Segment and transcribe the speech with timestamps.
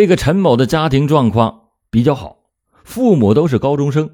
[0.00, 2.44] 这个陈某的家庭状况比较好，
[2.84, 4.08] 父母都是高中生，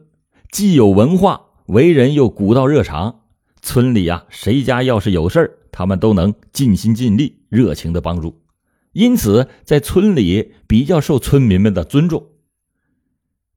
[0.51, 3.21] 既有文化，为人又古道热肠。
[3.61, 8.41] 村里啊，谁家要是有事儿，他们都能尽心尽力、热情的帮助，
[8.93, 12.29] 因此在村里比较受村民们的尊重。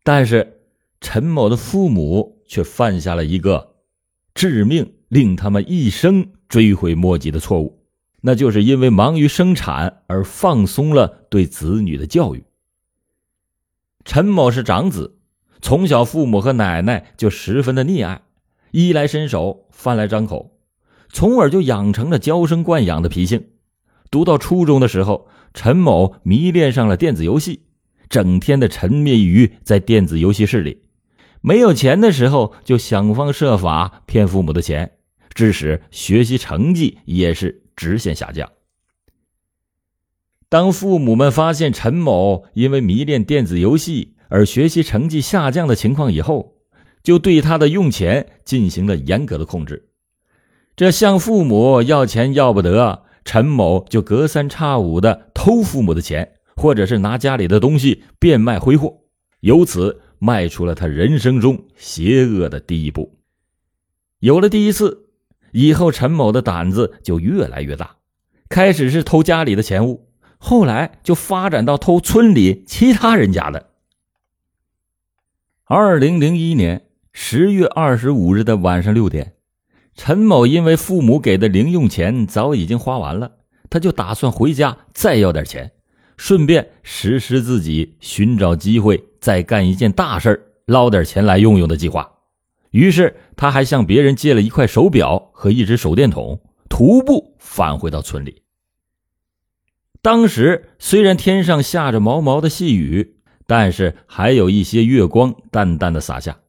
[0.03, 0.59] 但是
[0.99, 3.75] 陈某的父母却犯下了一个
[4.35, 7.76] 致命、令他们一生追悔莫及的错误，
[8.21, 12.43] 那就是因为忙于生产而放松了对子女的教育。
[14.05, 15.17] 陈某是长子，
[15.61, 18.21] 从小父母和奶奶就十分的溺爱。
[18.71, 20.59] 衣来伸手，饭来张口，
[21.09, 23.47] 从而就养成了娇生惯养的脾性。
[24.11, 27.63] 读到初中的时候，陈某迷恋上了电子游戏，
[28.09, 30.83] 整天的沉迷于在电子游戏室里。
[31.41, 34.97] 没有钱的时候，就想方设法骗父母的钱，
[35.33, 38.51] 致使学习成绩也是直线下降。
[40.49, 46.55] 当父母们发现陈某因为迷恋电子游戏而学习成绩下降的情况以后，
[47.03, 49.89] 就对他的用钱进行了严格的控制，
[50.75, 59.01] 这向父母要钱要不得，陈某就隔三差五的偷父母的钱，或者是拿家里的东西变卖挥霍，
[59.41, 63.17] 由此迈出了他人生中邪恶的第一步。
[64.19, 65.06] 有了第一次
[65.59, 67.95] 以后，陈某的胆子就越来越大，
[68.47, 73.71] 开始是偷家里的钱物，后来就发展到偷村里其他人家的。
[75.65, 76.83] 二零零一年。
[77.19, 79.33] 十月二十五日的晚上六点，
[79.95, 83.31] 陈某因为父母给的零用钱早已经花完了，
[83.71, 85.71] 他就打算回家再要点钱，
[86.15, 92.07] 顺便实施自己寻找机会再干一件大事捞点钱来用用的计划。
[92.71, 98.43] 于是，他还向别人借了一块手表和一只手电筒，徒步返回到村里。
[100.01, 106.39] 当时虽然天上下着毛毛的细雨，但是还有一些月光淡淡的洒下。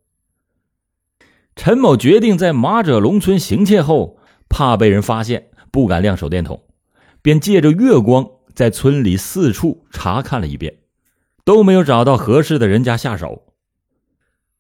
[1.57, 6.63] 陈某决定在马者龙村行窃后，怕被人发现，不敢亮手电筒，
[7.21, 10.79] 便借着月光在村里四处查看了一遍，
[11.45, 13.55] 都没有找到合适的人家下手。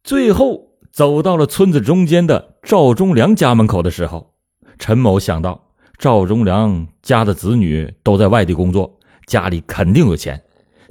[0.03, 0.68] 最后
[0.99, 4.35] 走到了村子中间的赵忠良家门口的时候，
[4.81, 10.43] 陈某想到赵忠良家的子女都在外地工作，家里肯定有钱，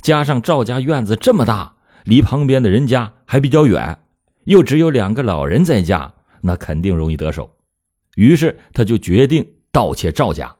[0.01, 1.73] 加上赵家院子这么大，
[2.05, 3.99] 离旁边的人家还比较远。
[4.45, 7.57] 又只有两个老人在家，那肯定容易得手。
[8.15, 10.55] 于是他就决定盗窃赵家。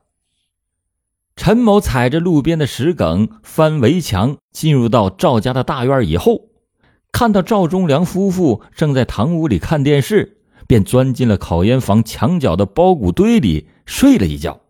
[1.38, 6.50] 陈某踩着路边的石梗翻围墙，进入到赵家的大院以后，
[7.18, 14.62] 看到赵忠良夫妇正在堂屋里看电视，便钻进了烤烟房墙角的包谷堆里睡了一觉。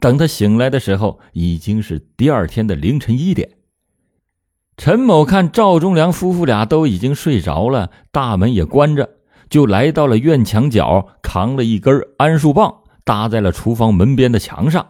[0.00, 3.50] 等他醒来的时候，已经是第二天的凌晨一点。
[4.78, 9.10] 陈某看赵忠良夫妇俩都已经睡着了，大门也关着，
[9.50, 14.86] 就来到了院墙角，扛了一根桉树棒，搭在了厨房门边的墙上，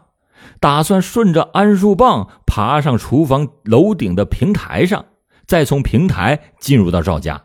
[0.60, 5.06] 打算顺着桉树棒爬上厨房楼顶的平台上，
[5.52, 7.44] 再从平台进入到赵家。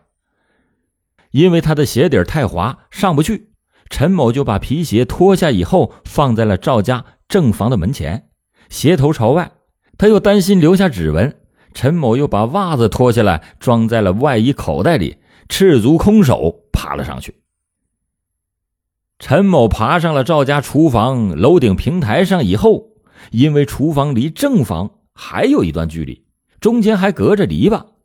[1.31, 3.49] 因为他的鞋底太滑，上不去，
[3.89, 8.29] 陈某就把皮鞋脱下以后放在了赵家正房的门前，
[8.69, 9.51] 鞋头朝外，
[9.97, 11.37] 他又担心留下指纹。
[11.73, 15.17] 陈某又把袜子脱下来，装在了外衣口袋里，
[15.49, 17.41] 赤足空手爬了上去。
[19.19, 22.85] 陈某爬上了赵家厨房楼顶平台上以后，
[23.31, 26.23] 因为厨房离正房还有一段距离，
[26.61, 27.96] 中间还隔着篱笆，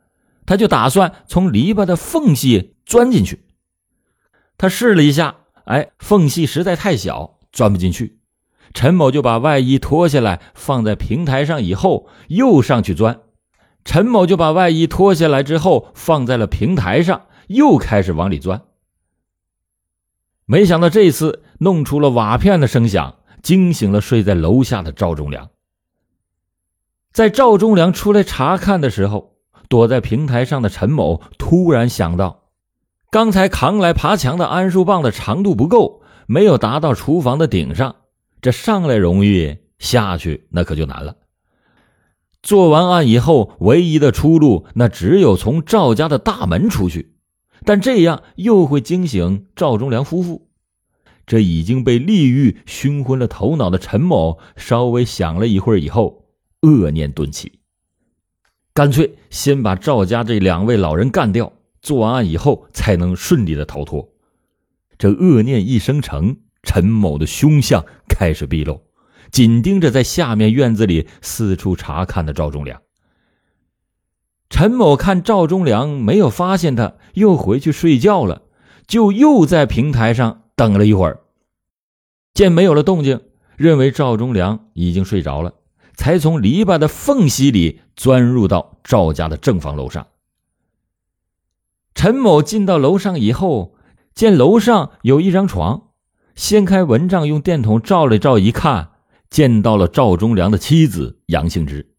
[0.47, 3.45] 他就打算从篱笆的缝隙钻进去。
[4.59, 8.19] 他试了一下，哎，缝隙实在太小，钻不进去。
[8.75, 13.21] 陈某就把外衣脱下来放在平台上以后，又上去钻。
[13.85, 18.63] 陈某就把外衣脱下来之后放在了平台上，又开始往里钻。
[20.45, 25.51] 没想到这次弄出了瓦片的声响，惊醒了睡在楼下的赵忠良。
[27.13, 29.32] 在赵忠良出来查看的时候，
[29.73, 32.43] 躲在平台上的陈某突然想到，
[33.11, 37.97] 刚才扛来爬墙的桉树棒的长度不够，没有达到厨房的顶上。
[38.43, 41.17] 这上来容易，下去那可就难了。
[42.43, 47.15] 做完案以后，唯一的出路那只有从赵家的大门出去，
[47.65, 50.51] 但这样又会惊醒赵忠良夫妇。
[51.25, 56.27] 这已经被利欲熏昏了头脑的陈某，稍微想了一会儿以后，
[56.61, 57.61] 恶念顿起，
[58.75, 61.53] 干脆先把赵家这两位老人干掉，
[61.83, 64.09] 做完案以后才能顺利的逃脱。
[64.97, 68.81] 这恶念一生成，陈某的凶相开始毕露。
[69.31, 72.83] 紧盯着在下面院子里四处查看的赵忠良。
[74.51, 78.43] 陈某看赵忠良没有发现他，又回去睡觉了，
[78.87, 81.21] 就又在平台上等了一会儿。
[82.35, 83.21] 见没有了动静，
[83.57, 85.55] 认为赵忠良已经睡着了，
[85.95, 90.07] 才从篱笆的缝隙里钻入到赵家的正房楼上。
[91.95, 93.75] 陈某进到楼上以后，
[94.15, 95.91] 见楼上有一张床，
[96.35, 98.93] 掀开蚊帐，用电筒照了照，一看，
[99.29, 101.95] 见到了赵忠良的妻子杨杏枝。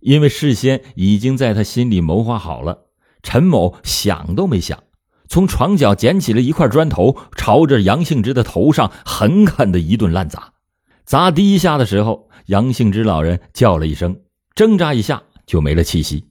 [0.00, 2.86] 因为事先已经在他心里谋划好了，
[3.22, 4.84] 陈某想都没想，
[5.26, 10.52] 从床角捡起了一块砖头，朝着杨杏枝的头上狠狠的一顿乱砸。
[11.04, 14.20] 砸第一下的时候，杨杏枝老人叫了一声，
[14.56, 16.24] 挣扎一下就没了气息。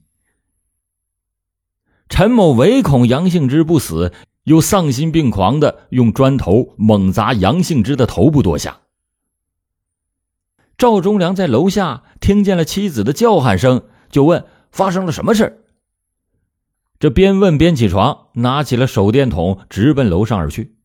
[2.08, 4.12] 陈某唯恐杨杏枝不死，
[4.44, 8.80] 又丧心病狂的用砖头猛砸杨杏枝的头部多下。
[10.76, 15.64] 赵忠良在楼下听见了妻子的叫喊声，就问发生了什么事
[16.98, 20.76] 这边问边起床，拿起了手电筒，直奔楼上而去。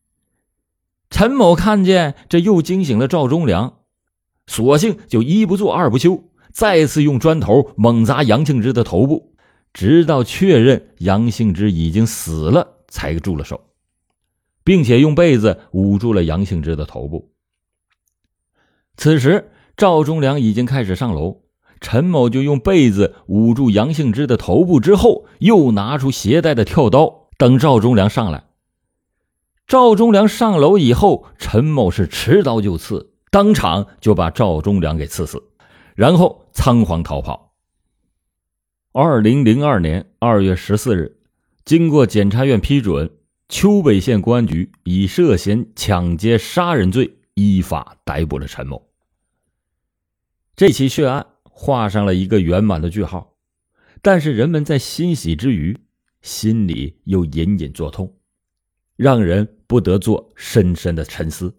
[1.10, 3.80] 陈某看见这又惊醒了赵忠良，
[4.48, 6.24] 索性就一不做二不休，
[6.54, 9.34] 再次用砖头猛砸杨庆之的头部，
[9.74, 13.62] 直到确认杨庆之已经死了，才住了手，
[14.64, 17.32] 并且用被子捂住了杨庆之的头部。
[18.98, 19.50] 此时。
[19.78, 21.42] 赵忠良已经开始上楼，
[21.80, 28.44] 陈某就用被子捂住杨杏枝的头部，之后又拿出携带的跳刀，等赵忠良上来。
[29.66, 35.42] 赵忠良上楼以后，陈某是持刀就刺，当场就把赵忠良给刺死，
[35.96, 37.56] 然后仓皇逃跑。
[38.94, 41.18] 二零零二年二月十四日，
[41.64, 43.10] 经过检察院批准，
[43.48, 48.90] 丘北县公安局以涉嫌抢劫杀人罪依法逮捕了陈某。
[50.56, 53.36] 这起血案画上了一个圆满的句号，
[54.02, 55.80] 但是人们在欣喜之余，
[56.22, 58.18] 心里又隐隐作痛，
[58.96, 61.58] 让人不得做深深的沉思。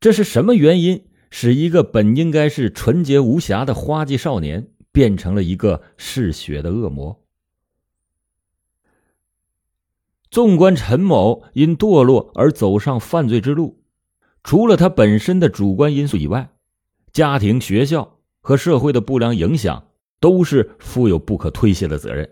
[0.00, 7.22] 这是什么原因使一个本应该是纯洁无瑕的花季少年，变成了一个嗜血的恶魔？
[10.30, 13.82] 纵观陈某因堕落而走上犯罪之路，
[14.44, 16.50] 除了他本身的主观因素以外，
[17.12, 19.88] 家庭、学校和社会的不良影响
[20.20, 22.30] 都是负有不可推卸的责任。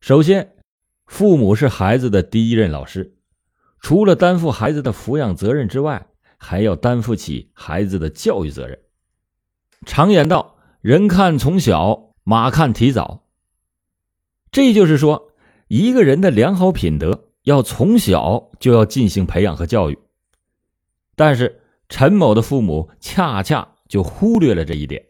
[0.00, 0.54] 首先，
[1.06, 3.16] 父母是孩子的第一任老师，
[3.80, 6.06] 除了担负孩子的抚养责任之外，
[6.44, 8.76] 还要担负起孩子的教育责任。
[9.86, 13.22] 常言道：“人看从小，马看提早。”
[14.50, 15.30] 这就是说，
[15.68, 19.96] 一个人的良好品德要从小就要进行培养和教育。
[21.14, 25.06] 但是，陈某的父母恰恰就忽略了这一点，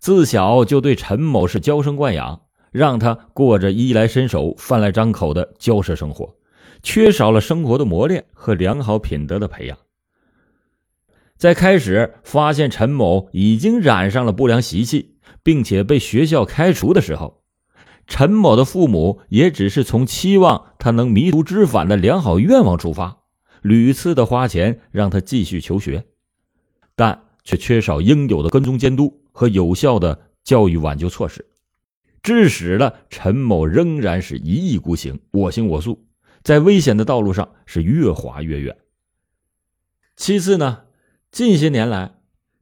[0.00, 2.42] 自小就对陈某是娇生惯养，
[2.72, 6.34] 让他过着衣来伸手、饭来张口的娇奢生活，
[6.82, 9.78] 缺少了生活的磨练和良好品德的培养。
[11.40, 17.42] 在开始发现陈某已经染上了不良习气，并且被学校开除的时候，
[18.06, 23.22] 陈某的父母也只是从期望他能迷途知返的良好愿望出发。
[23.62, 26.04] 屡次的花钱让他继续求学，
[26.94, 31.46] 但却缺少应有的跟踪监督和有效的教育挽救措施，
[32.22, 36.04] 致使了陈某仍然是一意孤行、我行我素，
[36.42, 38.76] 在危险的道路上是越滑越远。
[40.16, 40.82] 其次呢，
[41.32, 42.14] 近些年来，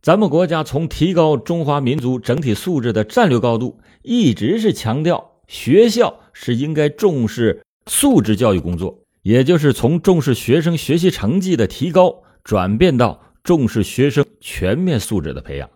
[0.03, 9.03] 咱们国家从提高中华民族整体素质的战略高度，一直是强调学校是应该重视素质教育工作。
[9.23, 15.71] 也就是从重视学生学习成绩的提高，转变到重视学生全面素质的培养。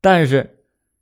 [0.00, 0.58] 但是，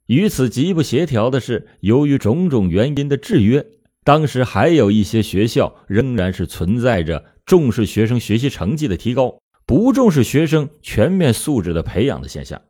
[0.07, 3.65] 与此极不协调的是，由于种种原因的制约，
[4.03, 12.61] 当时还有一些学校仍然是存在着重视学生学习成绩的提高，不重视学生全面素质的培养的现象。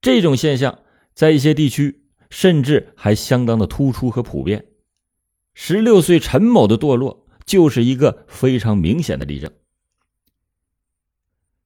[0.00, 0.78] 这种现象
[1.14, 4.66] 在一些地区甚至还相当的突出和普遍。
[5.54, 7.22] 十六岁陈某的堕落。
[7.46, 9.52] 就是一个非常明显的例证。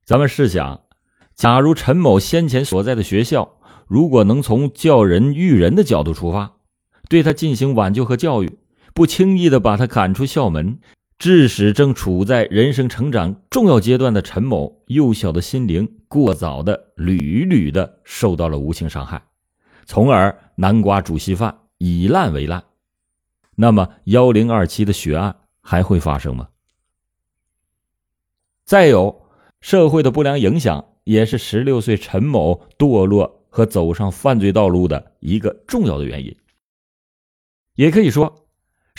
[0.05, 0.83] 咱们试想，
[1.37, 6.57] 假如陈某先前所在的学校，如果能从教人育人的角度出发，
[7.09, 8.59] 对他进行挽救和教育，
[8.93, 10.81] 不轻易的把他赶出校门，
[11.19, 19.23] 致使正处在人生成长重要阶段的陈某幼小的心灵过早的屡屡的受到了无情伤害，
[19.85, 22.65] 从而南瓜煮稀饭，以烂为烂，
[23.57, 25.37] 那么幺零二七的血案。
[25.61, 26.49] 还会发生吗？
[28.65, 29.27] 再有，
[29.61, 36.35] 社会的不良影响也是十六岁陈某堕落和走上犯罪道路的一个重要的原因。
[37.75, 38.48] 也可以说，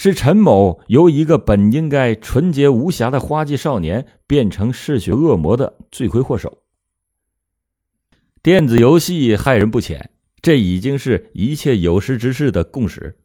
[0.01, 6.59] 是陈某由一个本应该纯洁无瑕的花季少年变成嗜血恶魔的罪魁祸首。
[8.41, 13.17] 电子游戏害人不浅，这已经是一切有识之士的共识。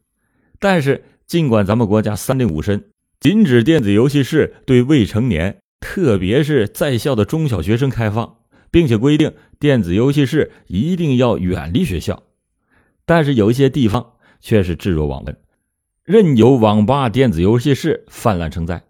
[0.59, 2.89] 但是，尽管咱们国家三令五申，
[3.21, 8.39] 禁止电子游戏室对未成年，特别是在校的中小学生开放，
[8.69, 12.23] 并且规定电子游戏室一定要远离学校，
[13.05, 15.37] 但是有一些地方却是置若罔闻，
[16.05, 18.83] 任由网吧、电子游戏室泛滥成灾。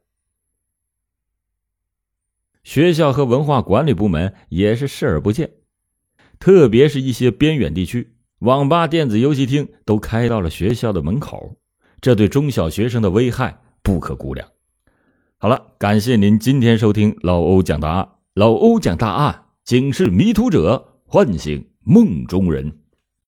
[2.61, 5.51] 学校和文化管理部门也是视而不见。
[6.39, 11.55] 特别是一些边远地区，网吧、电子游戏厅都开到了学校的门口，
[12.01, 14.49] 这对中小学生的危害不可估量。
[15.37, 18.09] 好了，感谢您今天收听老欧讲大案。
[18.33, 22.81] 老欧讲大案，警示迷途者，唤醒梦中人。